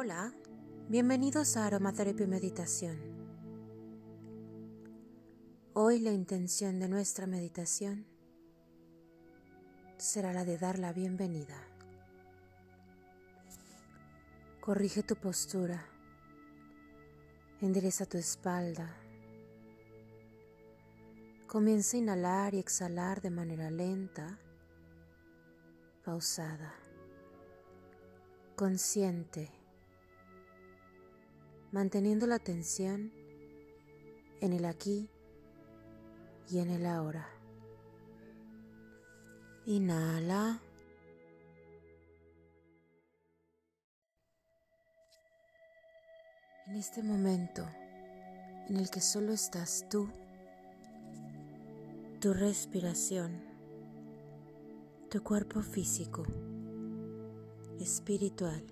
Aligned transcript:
Hola, 0.00 0.32
bienvenidos 0.88 1.56
a 1.56 1.66
Aromaterapia 1.66 2.22
y 2.22 2.28
Meditación. 2.28 2.96
Hoy 5.74 5.98
la 5.98 6.12
intención 6.12 6.78
de 6.78 6.88
nuestra 6.88 7.26
meditación 7.26 8.06
será 9.96 10.32
la 10.32 10.44
de 10.44 10.56
dar 10.56 10.78
la 10.78 10.92
bienvenida. 10.92 11.60
Corrige 14.60 15.02
tu 15.02 15.16
postura, 15.16 15.84
endereza 17.60 18.06
tu 18.06 18.18
espalda, 18.18 18.94
comienza 21.48 21.96
a 21.96 22.00
inhalar 22.00 22.54
y 22.54 22.60
exhalar 22.60 23.20
de 23.20 23.30
manera 23.30 23.68
lenta, 23.68 24.38
pausada, 26.04 26.72
consciente 28.54 29.57
manteniendo 31.72 32.26
la 32.26 32.36
atención 32.36 33.12
en 34.40 34.52
el 34.52 34.64
aquí 34.64 35.10
y 36.50 36.58
en 36.58 36.70
el 36.70 36.86
ahora. 36.86 37.28
Inhala. 39.66 40.62
En 46.66 46.76
este 46.76 47.02
momento 47.02 47.66
en 48.68 48.76
el 48.76 48.90
que 48.90 49.00
solo 49.00 49.32
estás 49.32 49.86
tú, 49.88 50.08
tu 52.20 52.34
respiración, 52.34 53.42
tu 55.10 55.22
cuerpo 55.22 55.62
físico, 55.62 56.24
espiritual, 57.80 58.62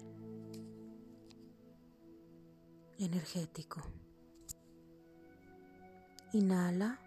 energético. 2.99 3.83
Inhala. 6.33 6.99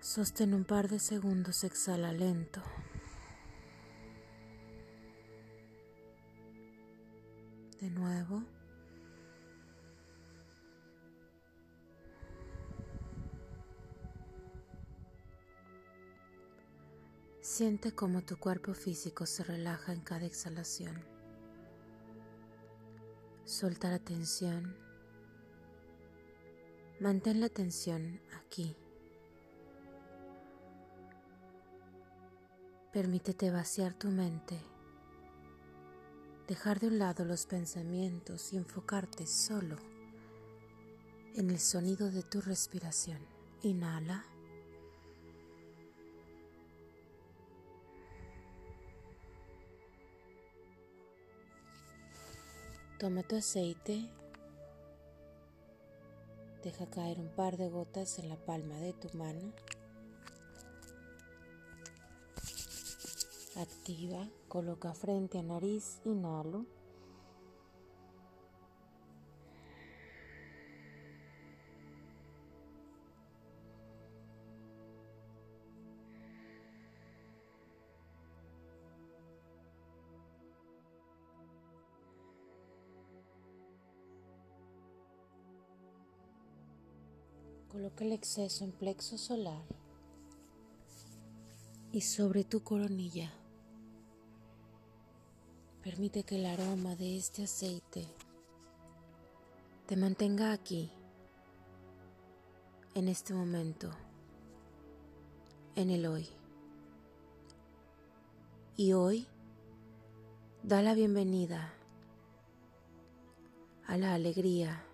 Sostén 0.00 0.54
un 0.54 0.64
par 0.64 0.88
de 0.88 0.98
segundos, 0.98 1.64
exhala 1.64 2.12
lento. 2.12 2.62
De 7.80 7.90
nuevo. 7.90 8.42
Siente 17.40 17.92
cómo 17.92 18.22
tu 18.22 18.38
cuerpo 18.38 18.72
físico 18.72 19.26
se 19.26 19.42
relaja 19.44 19.92
en 19.92 20.00
cada 20.00 20.26
exhalación. 20.26 21.17
Suelta 23.48 23.88
la 23.88 23.98
tensión. 23.98 24.76
Mantén 27.00 27.40
la 27.40 27.48
tensión 27.48 28.20
aquí. 28.36 28.76
Permítete 32.92 33.50
vaciar 33.50 33.94
tu 33.94 34.08
mente, 34.08 34.60
dejar 36.46 36.78
de 36.78 36.88
un 36.88 36.98
lado 36.98 37.24
los 37.24 37.46
pensamientos 37.46 38.52
y 38.52 38.58
enfocarte 38.58 39.26
solo 39.26 39.78
en 41.34 41.48
el 41.48 41.58
sonido 41.58 42.10
de 42.10 42.22
tu 42.22 42.42
respiración. 42.42 43.20
Inhala. 43.62 44.26
Toma 52.98 53.22
tu 53.22 53.36
aceite, 53.36 54.10
deja 56.64 56.86
caer 56.90 57.20
un 57.20 57.28
par 57.28 57.56
de 57.56 57.68
gotas 57.68 58.18
en 58.18 58.28
la 58.28 58.34
palma 58.34 58.74
de 58.80 58.92
tu 58.92 59.16
mano. 59.16 59.52
Activa, 63.54 64.28
coloca 64.48 64.94
frente 64.94 65.38
a 65.38 65.42
nariz, 65.42 66.00
inhalo. 66.04 66.66
Coloca 87.70 88.02
el 88.02 88.12
exceso 88.12 88.64
en 88.64 88.72
plexo 88.72 89.18
solar 89.18 89.62
y 91.92 92.00
sobre 92.00 92.42
tu 92.42 92.62
coronilla. 92.62 93.30
Permite 95.82 96.22
que 96.22 96.36
el 96.36 96.46
aroma 96.46 96.96
de 96.96 97.18
este 97.18 97.44
aceite 97.44 98.06
te 99.86 99.96
mantenga 99.96 100.52
aquí, 100.52 100.90
en 102.94 103.06
este 103.06 103.34
momento, 103.34 103.90
en 105.76 105.90
el 105.90 106.06
hoy. 106.06 106.26
Y 108.76 108.94
hoy 108.94 109.26
da 110.62 110.80
la 110.80 110.94
bienvenida 110.94 111.74
a 113.86 113.96
la 113.98 114.14
alegría, 114.14 114.84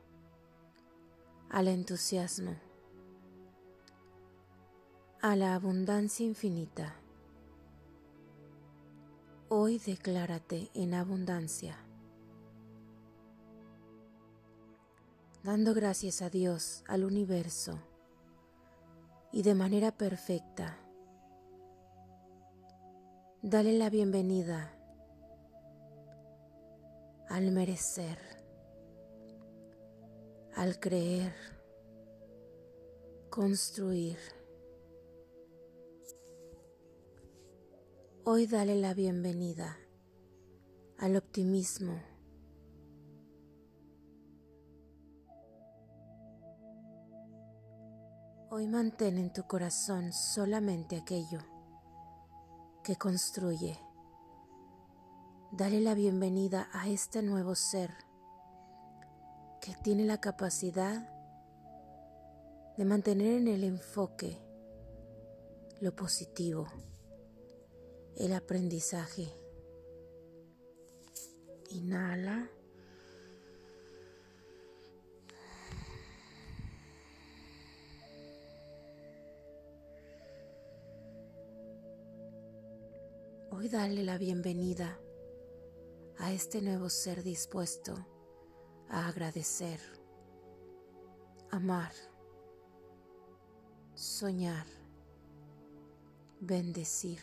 al 1.51 1.69
entusiasmo, 1.69 2.63
a 5.25 5.37
la 5.37 5.55
abundancia 5.55 6.27
infinita. 6.27 6.97
Hoy 9.49 9.79
declárate 9.79 10.71
en 10.75 10.93
abundancia, 10.93 11.79
dando 15.43 15.73
gracias 15.73 16.21
a 16.21 16.29
Dios, 16.29 16.85
al 16.89 17.05
universo, 17.05 17.79
y 19.33 19.41
de 19.41 19.55
manera 19.55 19.93
perfecta. 19.93 20.77
Dale 23.41 23.79
la 23.79 23.89
bienvenida 23.89 24.77
al 27.31 27.51
merecer, 27.51 28.19
al 30.55 30.79
creer, 30.79 31.33
construir. 33.31 34.19
Hoy 38.27 38.47
dale 38.47 38.75
la 38.75 38.95
bienvenida 38.95 39.77
al 40.99 41.15
optimismo. 41.15 42.01
Hoy 48.49 48.67
mantén 48.67 49.19
en 49.19 49.31
tu 49.31 49.43
corazón 49.43 50.15
solamente 50.15 50.97
aquello 50.97 51.41
que 52.83 52.97
construye. 52.97 53.79
Dale 55.53 55.83
la 55.83 55.93
bienvenida 55.93 56.71
a 56.73 56.89
este 56.89 57.23
nuevo 57.23 57.55
ser 57.55 57.91
que 59.61 59.75
tiene 59.83 60.06
la 60.06 60.19
capacidad 60.23 61.11
de 62.79 62.85
mantener 62.87 63.35
en 63.43 63.49
el 63.49 63.65
enfoque 63.65 64.41
lo 65.82 65.94
positivo 65.94 66.67
el 68.16 68.32
aprendizaje. 68.32 69.28
Inhala. 71.70 72.49
Hoy 83.50 83.69
dale 83.69 84.05
la 84.05 84.19
bienvenida 84.19 84.99
a 86.19 86.32
este 86.32 86.60
nuevo 86.60 86.90
ser 86.90 87.22
dispuesto 87.22 87.94
a 88.88 89.08
agradecer, 89.08 89.81
amar, 91.50 91.93
soñar, 93.94 94.67
bendecir 96.40 97.20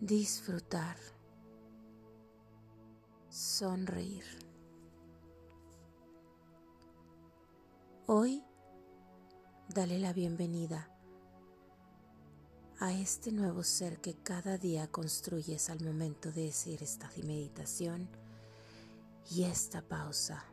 disfrutar, 0.00 0.96
sonreír. 3.28 4.24
Hoy 8.06 8.44
dale 9.68 9.98
la 9.98 10.12
bienvenida 10.12 10.90
a 12.78 12.92
este 12.92 13.32
nuevo 13.32 13.62
ser 13.62 14.00
que 14.00 14.14
cada 14.14 14.58
día 14.58 14.86
construyes 14.88 15.70
al 15.70 15.82
momento 15.82 16.30
de 16.30 16.42
decir 16.42 16.82
esta 16.82 17.10
meditación 17.24 18.08
y 19.30 19.44
esta 19.44 19.82
pausa. 19.82 20.44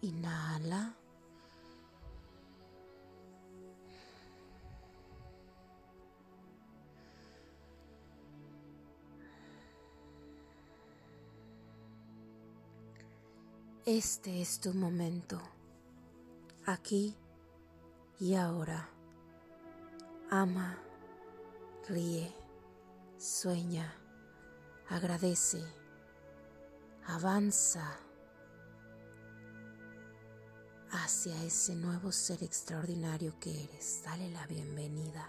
Inhala. 0.00 1.03
Este 13.86 14.40
es 14.40 14.60
tu 14.60 14.72
momento, 14.72 15.38
aquí 16.64 17.14
y 18.18 18.34
ahora. 18.34 18.88
Ama, 20.30 20.78
ríe, 21.86 22.34
sueña, 23.18 23.94
agradece, 24.88 25.62
avanza 27.04 27.94
hacia 30.90 31.44
ese 31.44 31.76
nuevo 31.76 32.10
ser 32.10 32.42
extraordinario 32.42 33.38
que 33.38 33.64
eres. 33.64 34.00
Dale 34.02 34.30
la 34.30 34.46
bienvenida 34.46 35.28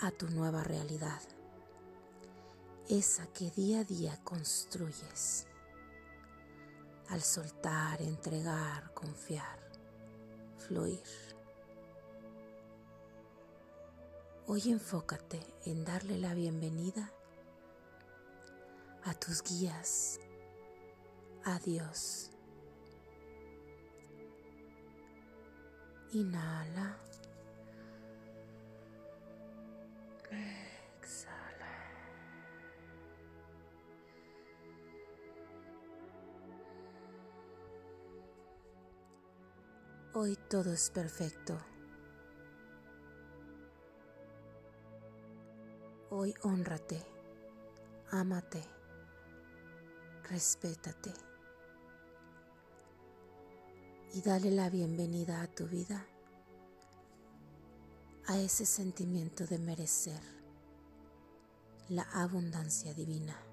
a 0.00 0.10
tu 0.10 0.28
nueva 0.28 0.64
realidad, 0.64 1.22
esa 2.88 3.28
que 3.28 3.52
día 3.52 3.82
a 3.82 3.84
día 3.84 4.20
construyes. 4.24 5.46
Al 7.08 7.22
soltar, 7.22 8.00
entregar, 8.00 8.92
confiar, 8.94 9.58
fluir. 10.58 11.02
Hoy 14.46 14.70
enfócate 14.70 15.40
en 15.66 15.84
darle 15.84 16.18
la 16.18 16.34
bienvenida 16.34 17.12
a 19.04 19.14
tus 19.14 19.42
guías, 19.42 20.18
a 21.44 21.58
Dios 21.58 22.32
Inhala. 26.12 27.11
Hoy 40.14 40.36
todo 40.50 40.74
es 40.74 40.90
perfecto. 40.90 41.58
Hoy 46.10 46.34
honrate, 46.42 47.02
ámate, 48.10 48.62
respétate 50.28 51.14
y 54.12 54.20
dale 54.20 54.50
la 54.50 54.68
bienvenida 54.68 55.40
a 55.40 55.46
tu 55.46 55.66
vida, 55.66 56.06
a 58.26 58.38
ese 58.38 58.66
sentimiento 58.66 59.46
de 59.46 59.58
merecer 59.58 60.20
la 61.88 62.02
abundancia 62.12 62.92
divina. 62.92 63.51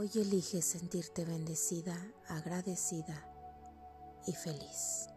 Hoy 0.00 0.10
elige 0.14 0.62
sentirte 0.62 1.26
bendecida, 1.26 1.94
agradecida 2.26 3.22
y 4.26 4.32
feliz. 4.32 5.10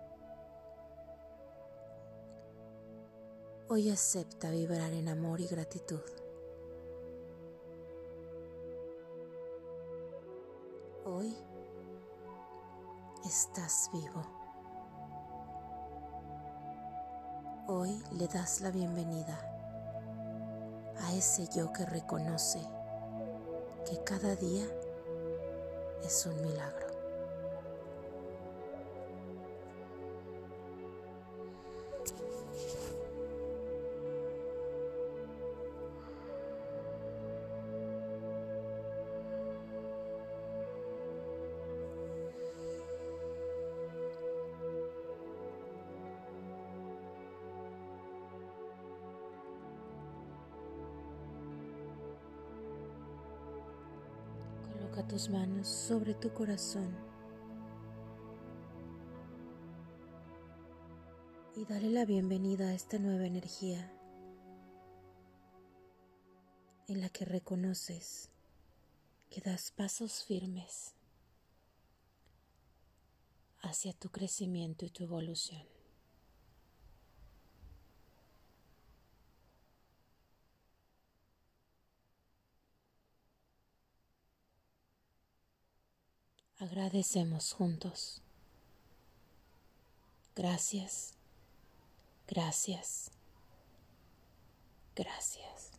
Hoy 3.69 3.89
acepta 3.89 4.49
vibrar 4.49 4.91
en 4.91 5.07
amor 5.07 5.39
y 5.39 5.47
gratitud. 5.47 6.01
Hoy 11.05 11.33
estás 13.25 13.89
vivo. 13.93 14.21
Hoy 17.69 18.03
le 18.11 18.27
das 18.27 18.59
la 18.59 18.69
bienvenida 18.69 19.39
a 20.99 21.13
ese 21.13 21.47
yo 21.55 21.71
que 21.71 21.85
reconoce 21.85 22.82
que 23.93 24.03
cada 24.03 24.35
día 24.35 24.65
es 26.03 26.25
un 26.25 26.41
milagro. 26.41 26.92
Coloca 54.93 55.07
tus 55.07 55.29
manos 55.29 55.67
sobre 55.67 56.13
tu 56.13 56.31
corazón 56.33 56.95
y 61.55 61.65
dale 61.65 61.89
la 61.89 62.05
bienvenida 62.05 62.67
a 62.67 62.73
esta 62.75 62.99
nueva 62.99 63.25
energía 63.25 63.91
en 66.87 67.01
la 67.01 67.09
que 67.09 67.25
reconoces 67.25 68.29
que 69.31 69.41
das 69.41 69.71
pasos 69.71 70.23
firmes 70.25 70.93
hacia 73.61 73.93
tu 73.93 74.11
crecimiento 74.11 74.85
y 74.85 74.91
tu 74.91 75.05
evolución. 75.05 75.63
Agradecemos 86.63 87.51
juntos. 87.51 88.21
Gracias, 90.33 91.13
gracias, 92.25 93.11
gracias. 94.95 95.72